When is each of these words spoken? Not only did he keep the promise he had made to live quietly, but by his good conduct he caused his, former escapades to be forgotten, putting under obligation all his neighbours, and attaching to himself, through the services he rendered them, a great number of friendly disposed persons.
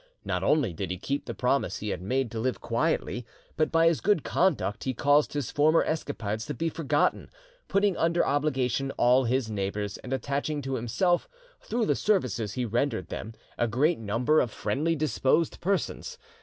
Not 0.25 0.43
only 0.43 0.73
did 0.73 0.89
he 0.89 0.97
keep 0.97 1.25
the 1.25 1.35
promise 1.35 1.77
he 1.77 1.89
had 1.89 2.01
made 2.01 2.31
to 2.31 2.39
live 2.39 2.59
quietly, 2.59 3.23
but 3.55 3.71
by 3.71 3.85
his 3.85 4.01
good 4.01 4.23
conduct 4.23 4.83
he 4.85 4.95
caused 4.95 5.33
his, 5.33 5.51
former 5.51 5.83
escapades 5.83 6.47
to 6.47 6.55
be 6.55 6.69
forgotten, 6.69 7.29
putting 7.67 7.95
under 7.95 8.25
obligation 8.25 8.89
all 8.97 9.25
his 9.25 9.51
neighbours, 9.51 9.97
and 9.99 10.11
attaching 10.11 10.59
to 10.63 10.73
himself, 10.73 11.29
through 11.61 11.85
the 11.85 11.93
services 11.95 12.53
he 12.53 12.65
rendered 12.65 13.09
them, 13.09 13.33
a 13.59 13.67
great 13.67 13.99
number 13.99 14.39
of 14.39 14.49
friendly 14.49 14.95
disposed 14.95 15.61
persons. 15.61 16.17